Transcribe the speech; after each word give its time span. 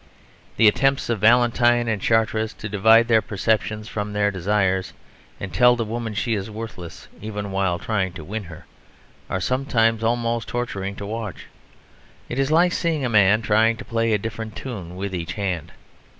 The 0.57 0.67
attempts 0.67 1.11
of 1.11 1.19
Valentine 1.19 1.87
and 1.87 2.01
Charteris 2.01 2.53
to 2.53 2.67
divide 2.67 3.07
their 3.07 3.21
perceptions 3.21 3.87
from 3.87 4.13
their 4.13 4.31
desires, 4.31 4.93
and 5.39 5.53
tell 5.53 5.75
the 5.75 5.85
woman 5.85 6.15
she 6.15 6.33
is 6.33 6.49
worthless 6.49 7.07
even 7.21 7.51
while 7.51 7.77
trying 7.77 8.11
to 8.13 8.23
win 8.23 8.45
her, 8.45 8.65
are 9.29 9.39
sometimes 9.39 10.03
almost 10.03 10.47
torturing 10.47 10.95
to 10.95 11.05
watch; 11.05 11.45
it 12.29 12.39
is 12.39 12.49
like 12.49 12.73
seeing 12.73 13.05
a 13.05 13.09
man 13.09 13.43
trying 13.43 13.77
to 13.77 13.85
play 13.85 14.11
a 14.11 14.17
different 14.17 14.55
tune 14.55 14.95
with 14.95 15.13
each 15.13 15.33
hand. 15.33 15.71